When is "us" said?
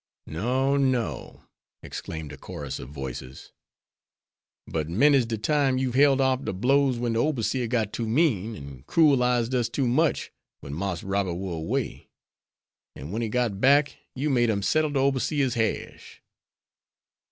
9.53-9.69